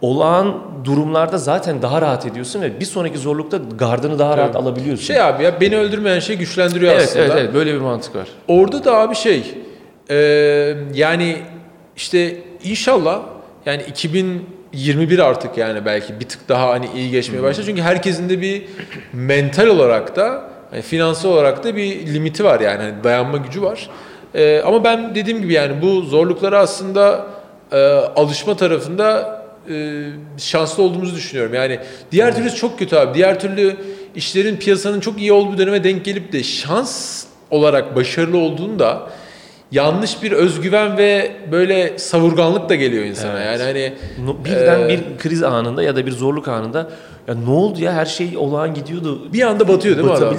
olağan 0.00 0.54
durumlarda 0.84 1.38
zaten 1.38 1.82
daha 1.82 2.02
rahat 2.02 2.26
ediyorsun 2.26 2.62
ve 2.62 2.80
bir 2.80 2.84
sonraki 2.84 3.18
zorlukta 3.18 3.60
gardını 3.78 4.18
daha 4.18 4.36
rahat 4.36 4.56
alabiliyorsun. 4.56 5.04
Şey 5.04 5.22
abi 5.22 5.44
ya 5.44 5.60
beni 5.60 5.76
öldürmeyen 5.76 6.18
şey 6.18 6.36
güçlendiriyor 6.36 6.92
evet, 6.92 7.02
aslında. 7.02 7.24
evet, 7.24 7.34
evet, 7.38 7.54
böyle 7.54 7.74
bir 7.74 7.80
mantık 7.80 8.16
var. 8.16 8.28
Orada 8.48 8.84
da 8.84 8.96
abi 8.96 9.14
şey 9.14 9.54
e, 10.10 10.16
yani 10.94 11.36
işte 11.96 12.36
inşallah 12.64 13.20
yani 13.66 13.82
2021 14.72 15.18
artık 15.18 15.58
yani 15.58 15.84
belki 15.84 16.20
bir 16.20 16.28
tık 16.28 16.48
daha 16.48 16.68
hani 16.68 16.86
iyi 16.96 17.10
geçmeye 17.10 17.42
başlar. 17.42 17.64
Çünkü 17.64 17.82
herkesin 17.82 18.28
de 18.28 18.40
bir 18.40 18.62
mental 19.12 19.66
olarak 19.66 20.16
da 20.16 20.50
hani 20.70 20.82
finansal 20.82 21.28
olarak 21.28 21.64
da 21.64 21.76
bir 21.76 22.06
limiti 22.06 22.44
var 22.44 22.60
yani 22.60 22.82
hani 22.82 23.04
dayanma 23.04 23.36
gücü 23.36 23.62
var. 23.62 23.90
E, 24.34 24.60
ama 24.60 24.84
ben 24.84 25.14
dediğim 25.14 25.42
gibi 25.42 25.52
yani 25.52 25.82
bu 25.82 26.00
zorluklara 26.02 26.58
aslında 26.58 27.26
e, 27.72 27.78
alışma 28.16 28.56
tarafında 28.56 29.40
e, 29.70 30.06
şanslı 30.38 30.82
olduğumuzu 30.82 31.16
düşünüyorum. 31.16 31.54
Yani 31.54 31.78
diğer 32.12 32.36
türlü 32.36 32.50
çok 32.50 32.78
kötü 32.78 32.96
abi. 32.96 33.14
Diğer 33.14 33.40
türlü 33.40 33.76
işlerin 34.14 34.56
piyasanın 34.56 35.00
çok 35.00 35.20
iyi 35.20 35.32
olduğu 35.32 35.52
bir 35.52 35.58
döneme 35.58 35.84
denk 35.84 36.04
gelip 36.04 36.32
de 36.32 36.42
şans 36.42 37.24
olarak 37.50 37.96
başarılı 37.96 38.38
olduğunda 38.38 39.10
yanlış 39.72 40.22
bir 40.22 40.32
özgüven 40.32 40.98
ve 40.98 41.32
böyle 41.52 41.98
savurganlık 41.98 42.68
da 42.68 42.74
geliyor 42.74 43.04
insana. 43.04 43.42
Evet. 43.42 43.60
Yani 43.60 43.62
hani 43.62 43.94
No- 44.26 44.44
Birden 44.44 44.80
Ee, 44.80 44.88
bir 44.88 45.18
kriz 45.18 45.42
anında 45.42 45.82
ya 45.82 45.96
da 45.96 46.06
bir 46.06 46.12
zorluk 46.12 46.48
anında 46.48 46.90
ya 47.28 47.34
ne 47.34 47.50
oldu 47.50 47.80
ya 47.80 47.92
her 47.92 48.06
şey 48.06 48.36
olağan 48.36 48.74
gidiyordu. 48.74 49.32
bir 49.32 49.42
anda 49.42 49.68
batıyor 49.68 49.96
değil 49.96 50.08
mi 50.08 50.12
adam? 50.14 50.34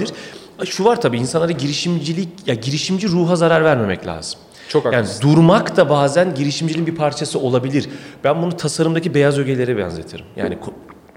Şu 0.66 0.86
var 0.86 1.02
tabii 1.02 1.18
insanlara 1.18 1.52
girişimcilik 1.52 2.30
ya 2.46 2.54
girişimci 2.56 3.08
ruha 3.08 3.36
zarar 3.36 3.64
vermemek 3.64 4.08
lazım. 4.08 4.40
Çok 4.68 4.86
Yani 4.86 4.96
haklısın. 4.96 5.22
durmak 5.22 5.78
da 5.78 5.90
bazen 5.90 6.36
girişimciliğin 6.36 6.88
bir 6.88 6.96
parçası 6.96 7.40
olabilir. 7.40 7.90
Ben 8.24 8.42
bunu 8.42 8.58
tasarımdaki 8.58 9.14
beyaz 9.14 9.40
ögelere 9.40 9.78
benzetirim. 9.78 10.26
Yani 10.36 10.58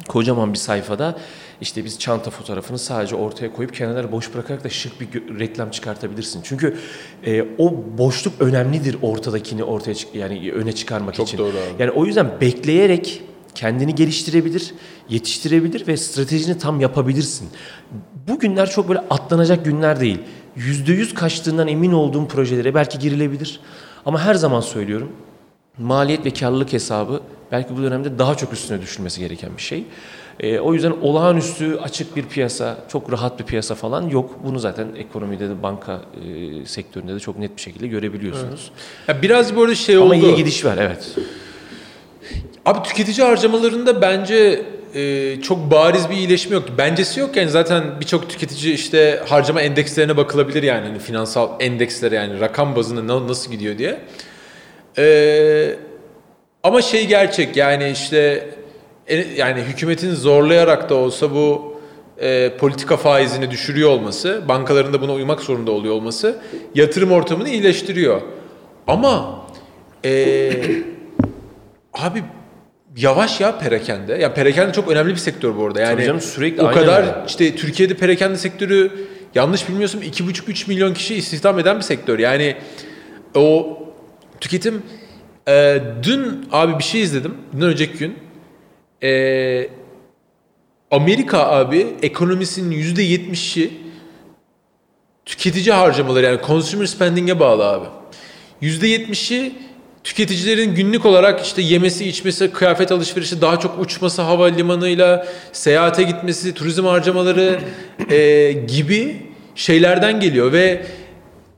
kocaman 0.09 0.53
bir 0.53 0.59
sayfada 0.59 1.19
işte 1.61 1.85
biz 1.85 1.99
çanta 1.99 2.31
fotoğrafını 2.31 2.79
sadece 2.79 3.17
ortaya 3.17 3.53
koyup 3.53 3.75
kenarları 3.75 4.13
boş 4.13 4.35
bırakarak 4.35 4.65
da 4.65 4.69
şık 4.69 5.01
bir 5.01 5.39
reklam 5.39 5.71
çıkartabilirsin. 5.71 6.41
Çünkü 6.45 6.77
e, 7.27 7.43
o 7.59 7.85
boşluk 7.99 8.33
önemlidir 8.41 8.97
ortadakini 9.03 9.65
ortaya 9.65 9.95
yani 10.15 10.53
öne 10.53 10.73
çıkarmak 10.73 11.15
Çok 11.15 11.29
için. 11.29 11.39
doğru 11.39 11.49
abi. 11.51 11.83
Yani 11.83 11.91
o 11.91 12.07
yüzden 12.07 12.41
bekleyerek 12.41 13.23
kendini 13.55 13.95
geliştirebilir, 13.95 14.75
yetiştirebilir 15.09 15.87
ve 15.87 15.97
stratejini 15.97 16.59
tam 16.59 16.81
yapabilirsin. 16.81 17.49
Bu 18.29 18.39
günler 18.39 18.71
çok 18.71 18.89
böyle 18.89 19.01
atlanacak 19.11 19.65
günler 19.65 20.01
değil. 20.01 20.19
Yüzde 20.57 20.93
yüz 20.93 21.15
kaçtığından 21.15 21.69
emin 21.69 21.93
olduğum 21.93 22.29
projelere 22.29 22.75
belki 22.75 22.99
girilebilir. 22.99 23.61
Ama 24.07 24.21
her 24.21 24.35
zaman 24.35 24.61
söylüyorum, 24.61 25.13
maliyet 25.79 26.27
ve 26.27 26.31
karlılık 26.31 26.73
hesabı 26.73 27.21
belki 27.53 27.77
bu 27.77 27.83
dönemde 27.83 28.19
daha 28.19 28.35
çok 28.35 28.53
üstüne 28.53 28.83
düşülmesi 28.83 29.21
gereken 29.21 29.51
bir 29.57 29.63
şey. 29.63 29.85
Ee, 30.41 30.59
o 30.59 30.75
yüzden 30.75 30.93
olağanüstü 31.03 31.77
açık 31.77 32.17
bir 32.17 32.23
piyasa, 32.23 32.77
çok 32.89 33.13
rahat 33.13 33.39
bir 33.39 33.45
piyasa 33.45 33.75
falan 33.75 34.09
yok. 34.09 34.39
Bunu 34.45 34.59
zaten 34.59 34.87
ekonomide 34.99 35.49
de 35.49 35.63
banka 35.63 36.01
e, 36.63 36.67
sektöründe 36.67 37.15
de 37.15 37.21
çok 37.21 37.39
net 37.39 37.57
bir 37.57 37.63
şekilde 37.63 37.87
görebiliyorsunuz. 37.87 38.71
Ya 39.09 39.23
biraz 39.23 39.53
arada 39.59 39.75
şey 39.75 39.97
Ama 39.97 40.05
oldu. 40.05 40.15
iyi 40.15 40.35
gidiş 40.37 40.65
var 40.65 40.79
evet. 40.81 41.17
Abi 42.67 42.83
tüketici 42.89 43.27
harcamalarında 43.27 44.03
bence 44.03 44.63
e, 44.95 45.37
çok 45.43 45.71
bariz 45.71 46.11
bir 46.11 46.17
iyileşme 46.17 46.55
yok. 46.55 46.65
Bencesi 46.79 47.21
yok 47.21 47.37
yani 47.37 47.51
zaten 47.51 47.85
birçok 48.01 48.31
tüketici 48.31 48.75
işte 48.75 49.23
harcama 49.29 49.61
endekslerine 49.63 50.17
bakılabilir 50.17 50.63
yani 50.63 50.87
hani 50.87 50.99
finansal 50.99 51.51
endekslere 51.61 52.15
yani 52.15 52.41
rakam 52.41 52.77
bazında 52.77 53.07
na- 53.07 53.29
nasıl 53.29 53.51
gidiyor 53.51 53.79
diye. 53.79 54.01
E, 54.99 55.77
ama 56.63 56.83
şey 56.83 57.07
gerçek 57.07 57.57
yani 57.57 57.91
işte 57.91 58.49
e, 59.07 59.17
yani 59.17 59.63
hükümetin 59.63 60.15
zorlayarak 60.15 60.91
da 60.91 60.95
olsa 60.95 61.31
bu 61.35 61.75
e, 62.19 62.57
politika 62.59 62.97
faizini 62.97 63.51
düşürüyor 63.51 63.91
olması, 63.91 64.43
bankaların 64.49 64.93
da 64.93 65.01
buna 65.01 65.13
uymak 65.13 65.41
zorunda 65.41 65.71
oluyor 65.71 65.95
olması 65.95 66.39
yatırım 66.75 67.13
ortamını 67.13 67.49
iyileştiriyor. 67.49 68.21
Ama 68.87 69.45
e, 70.05 70.53
abi 71.93 72.23
yavaş 72.97 73.41
ya 73.41 73.59
perakende. 73.59 74.15
Ya 74.15 74.35
perakende 74.35 74.73
çok 74.73 74.89
önemli 74.89 75.11
bir 75.11 75.17
sektör 75.17 75.57
bu 75.57 75.67
arada. 75.67 75.81
Yani 75.81 75.95
Tabii 75.95 76.07
canım, 76.07 76.21
sürekli 76.21 76.63
o 76.63 76.71
kadar 76.71 77.01
öyle. 77.01 77.15
işte 77.27 77.57
Türkiye'de 77.57 77.95
perakende 77.95 78.37
sektörü 78.37 78.93
yanlış 79.35 79.69
bilmiyorsam 79.69 80.03
2,5-3 80.03 80.69
milyon 80.69 80.95
kişi 80.95 81.15
istihdam 81.15 81.59
eden 81.59 81.77
bir 81.77 81.83
sektör. 81.83 82.19
Yani 82.19 82.57
o 83.35 83.79
tüketim 84.45 84.83
e, 85.49 85.83
dün 86.03 86.49
abi 86.53 86.79
bir 86.79 86.85
şey 86.85 87.03
izledim. 87.03 87.35
Dün 87.53 87.61
önceki 87.61 87.99
gün 87.99 88.19
e, 89.03 89.69
Amerika 90.91 91.39
abi 91.39 91.87
ekonomisinin 92.03 92.77
%70'i 92.77 93.73
tüketici 95.27 95.73
harcamaları 95.73 96.27
yani 96.27 96.41
consumer 96.47 96.87
spending'e 96.87 97.41
bağlı 97.41 97.65
abi. 97.65 97.87
%70'i 98.63 99.53
tüketicilerin 100.05 100.75
günlük 100.75 101.07
olarak 101.07 101.45
işte 101.45 101.63
yemesi, 101.63 102.09
içmesi, 102.09 102.53
kıyafet 102.53 102.93
alışverişi, 102.93 103.41
daha 103.41 103.61
çok 103.61 103.81
uçması 103.81 104.23
havalimanıyla, 104.23 105.27
seyahate 105.53 106.03
gitmesi, 106.03 106.55
turizm 106.55 106.85
harcamaları 106.85 107.61
e, 108.11 108.53
gibi 108.53 109.17
şeylerden 109.55 110.21
geliyor 110.21 110.53
ve 110.53 110.87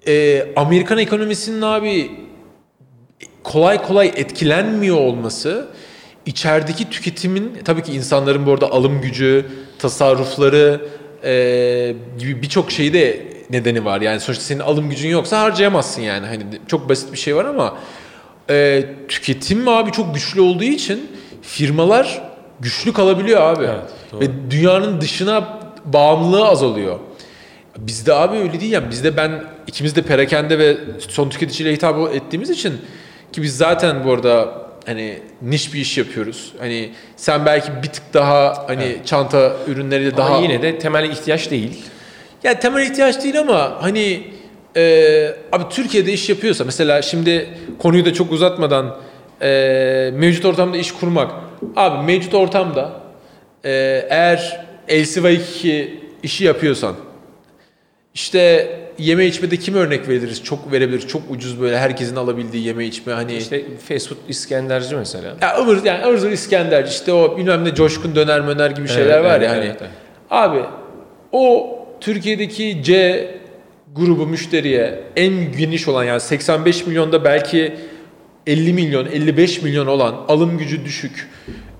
e, 0.08 0.46
Amerikan 0.56 0.98
ekonomisinin 0.98 1.62
abi 1.62 2.25
kolay 3.46 3.82
kolay 3.82 4.12
etkilenmiyor 4.16 4.96
olması 4.96 5.66
içerideki 6.26 6.90
tüketimin 6.90 7.58
tabii 7.64 7.82
ki 7.82 7.92
insanların 7.92 8.46
bu 8.46 8.52
arada 8.52 8.70
alım 8.70 9.00
gücü, 9.00 9.46
tasarrufları 9.78 10.80
e, 11.24 11.94
gibi 12.18 12.42
birçok 12.42 12.70
şeyde 12.70 13.26
nedeni 13.50 13.84
var. 13.84 14.00
Yani 14.00 14.20
sonuçta 14.20 14.44
senin 14.44 14.60
alım 14.60 14.90
gücün 14.90 15.08
yoksa 15.08 15.40
harcayamazsın 15.40 16.02
yani. 16.02 16.26
Hani 16.26 16.42
çok 16.66 16.88
basit 16.88 17.12
bir 17.12 17.18
şey 17.18 17.36
var 17.36 17.44
ama 17.44 17.76
e, 18.50 18.84
tüketim 19.08 19.68
abi 19.68 19.92
çok 19.92 20.14
güçlü 20.14 20.40
olduğu 20.40 20.64
için 20.64 21.10
firmalar 21.42 22.22
güçlü 22.60 22.92
kalabiliyor 22.92 23.40
abi. 23.40 23.64
Evet, 23.64 23.90
doğru. 24.12 24.20
Ve 24.20 24.26
dünyanın 24.50 25.00
dışına 25.00 25.60
bağımlılığı 25.84 26.46
azalıyor. 26.46 26.98
Bizde 27.78 28.14
abi 28.14 28.36
öyle 28.36 28.60
değil 28.60 28.72
yani. 28.72 28.90
Bizde 28.90 29.16
ben 29.16 29.44
ikimiz 29.66 29.96
de 29.96 30.02
perakende 30.02 30.58
ve 30.58 30.76
son 31.08 31.28
tüketiciyle 31.28 31.72
hitap 31.72 32.14
ettiğimiz 32.14 32.50
için 32.50 32.80
ki 33.32 33.42
biz 33.42 33.56
zaten 33.56 34.04
bu 34.04 34.12
arada 34.12 34.66
hani 34.86 35.18
niş 35.42 35.74
bir 35.74 35.80
iş 35.80 35.98
yapıyoruz. 35.98 36.52
Hani 36.58 36.90
sen 37.16 37.46
belki 37.46 37.68
bir 37.82 37.88
tık 37.88 38.14
daha 38.14 38.64
hani 38.68 38.96
çanta 39.04 39.52
ürünleri 39.66 40.16
daha 40.16 40.34
Ama 40.34 40.42
yine 40.42 40.62
de 40.62 40.78
temel 40.78 41.10
ihtiyaç 41.10 41.50
değil. 41.50 41.82
ya 42.44 42.58
temel 42.60 42.90
ihtiyaç 42.90 43.24
değil 43.24 43.40
ama 43.40 43.78
hani 43.80 44.22
e, 44.76 45.34
abi 45.52 45.64
Türkiye'de 45.70 46.12
iş 46.12 46.28
yapıyorsa 46.28 46.64
mesela 46.64 47.02
şimdi 47.02 47.48
konuyu 47.78 48.04
da 48.04 48.12
çok 48.12 48.32
uzatmadan 48.32 48.96
e, 49.42 50.10
mevcut 50.14 50.44
ortamda 50.44 50.76
iş 50.76 50.92
kurmak. 50.92 51.32
Abi 51.76 52.06
mevcut 52.06 52.34
ortamda 52.34 52.92
e, 53.64 53.70
eğer 54.10 54.66
LCV2 54.88 55.88
işi 56.22 56.44
yapıyorsan 56.44 56.94
işte 58.14 58.68
yeme 58.98 59.26
içmede 59.26 59.56
kim 59.56 59.74
örnek 59.74 60.08
veririz? 60.08 60.44
Çok 60.44 60.72
verebilir. 60.72 61.00
Çok 61.08 61.22
ucuz 61.30 61.60
böyle 61.60 61.78
herkesin 61.78 62.16
alabildiği 62.16 62.66
yeme 62.66 62.84
içme 62.86 63.12
hani 63.12 63.34
İşte 63.36 63.62
fast 63.88 64.08
food 64.08 64.18
İskenderci 64.28 64.96
mesela. 64.96 65.36
ya 65.42 65.58
ıvır 65.58 65.84
yani 65.84 66.04
ıvır 66.06 66.16
zıvır 66.18 66.32
İskender 66.32 66.84
işte 66.84 67.12
o 67.12 67.36
bilmem 67.36 67.64
ne 67.64 67.74
coşkun 67.74 68.14
döner 68.14 68.40
möner 68.40 68.70
gibi 68.70 68.88
şeyler 68.88 69.14
Evet, 69.14 69.24
var 69.24 69.36
evet, 69.36 69.48
ya 69.48 69.50
hani. 69.56 69.64
evet, 69.64 69.76
evet. 69.80 69.90
Abi 70.30 70.58
o 71.32 71.72
Türkiye'deki 72.00 72.80
C 72.82 73.28
grubu 73.96 74.26
müşteriye 74.26 75.00
en 75.16 75.52
geniş 75.58 75.88
olan 75.88 76.04
yani 76.04 76.20
85 76.20 76.86
milyonda 76.86 77.24
belki 77.24 77.74
50 78.46 78.72
milyon 78.72 79.06
55 79.06 79.62
milyon 79.62 79.86
olan 79.86 80.14
alım 80.28 80.58
gücü 80.58 80.84
düşük. 80.84 81.28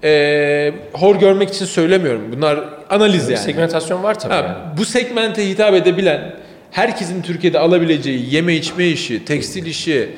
Ee, 0.04 0.73
hor 0.92 1.16
görmek 1.16 1.49
için 1.49 1.64
söylemiyorum. 1.64 2.23
Bunlar 2.37 2.64
analiz 2.90 3.28
yani. 3.28 3.40
Segmentasyon 3.40 4.02
var 4.02 4.18
tabii. 4.18 4.32
Ha, 4.35 4.38
yani. 4.40 4.78
Bu 4.78 4.85
segmente 4.85 5.49
hitap 5.49 5.75
edebilen, 5.75 6.37
herkesin 6.70 7.23
Türkiye'de 7.23 7.58
alabileceği 7.58 8.35
yeme 8.35 8.54
içme 8.54 8.87
işi, 8.87 9.25
tekstil 9.25 9.66
işi, 9.66 10.11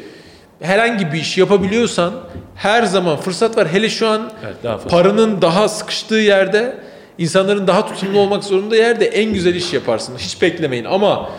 herhangi 0.60 1.12
bir 1.12 1.18
iş 1.18 1.38
yapabiliyorsan 1.38 2.12
her 2.54 2.82
zaman 2.82 3.16
fırsat 3.16 3.56
var. 3.56 3.68
Hele 3.72 3.88
şu 3.88 4.08
an 4.08 4.32
Evet, 4.44 4.56
daha 4.64 4.78
paranın 4.78 5.42
daha 5.42 5.68
sıkıştığı 5.68 6.14
yerde, 6.14 6.74
insanların 7.18 7.66
daha 7.66 7.86
tutumlu 7.86 8.18
olmak 8.18 8.44
zorunda 8.44 8.76
yerde 8.76 9.06
en 9.06 9.32
güzel 9.32 9.54
iş 9.54 9.72
yaparsın. 9.72 10.16
Hiç 10.18 10.42
beklemeyin 10.42 10.84
ama 10.84 11.30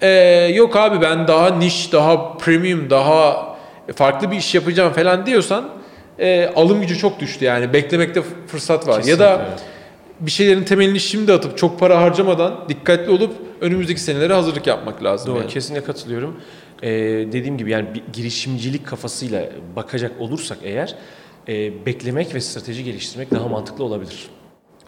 e, 0.00 0.08
yok 0.54 0.76
abi 0.76 1.00
ben 1.00 1.28
daha 1.28 1.50
niş, 1.50 1.92
daha 1.92 2.36
premium, 2.36 2.90
daha 2.90 3.48
farklı 3.94 4.30
bir 4.30 4.36
iş 4.36 4.54
yapacağım 4.54 4.92
falan 4.92 5.26
diyorsan 5.26 5.68
e, 6.18 6.50
alım 6.56 6.80
gücü 6.80 6.98
çok 6.98 7.20
düştü 7.20 7.44
yani 7.44 7.72
beklemekte 7.72 8.22
fırsat 8.46 8.88
var. 8.88 8.96
Kesinlikle, 8.96 9.24
ya 9.24 9.30
da 9.30 9.46
evet. 9.48 9.60
Bir 10.20 10.30
şeylerin 10.30 10.64
temelini 10.64 11.00
şimdi 11.00 11.32
atıp 11.32 11.58
çok 11.58 11.80
para 11.80 12.00
harcamadan 12.02 12.64
dikkatli 12.68 13.10
olup 13.10 13.32
önümüzdeki 13.60 14.00
senelere 14.00 14.32
hazırlık 14.32 14.66
yapmak 14.66 15.04
lazım. 15.04 15.30
Doğru, 15.30 15.38
yani. 15.38 15.50
kesinlikle 15.50 15.84
katılıyorum. 15.86 16.36
Ee, 16.82 16.88
dediğim 17.32 17.58
gibi 17.58 17.70
yani 17.70 17.86
bir 17.94 18.02
girişimcilik 18.12 18.86
kafasıyla 18.86 19.48
bakacak 19.76 20.12
olursak 20.20 20.58
eğer 20.62 20.94
e, 21.48 21.86
beklemek 21.86 22.34
ve 22.34 22.40
strateji 22.40 22.84
geliştirmek 22.84 23.30
daha 23.30 23.48
mantıklı 23.48 23.84
olabilir. 23.84 24.28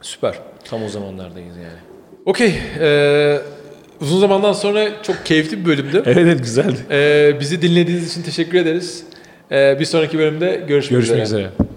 Süper. 0.03 0.39
Tam 0.65 0.85
o 0.85 0.89
zamanlardayız 0.89 1.57
yani. 1.57 1.79
Okey. 2.27 2.55
Ee, 2.81 3.39
uzun 4.01 4.21
zamandan 4.21 4.53
sonra 4.53 5.03
çok 5.03 5.27
keyifli 5.27 5.61
bir 5.61 5.65
bölümdü. 5.65 6.03
Evet, 6.07 6.19
evet 6.19 6.39
güzeldi. 6.43 6.77
Ee, 6.91 7.37
bizi 7.41 7.63
dinlediğiniz 7.63 8.11
için 8.11 8.23
teşekkür 8.23 8.59
ederiz. 8.59 9.05
Ee, 9.53 9.77
bir 9.81 9.85
sonraki 9.85 10.19
bölümde 10.19 10.65
görüşmek, 10.69 10.91
Görüşmek 11.01 11.23
üzere. 11.23 11.41
üzere. 11.41 11.70